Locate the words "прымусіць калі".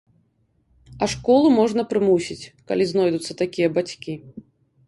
1.93-2.83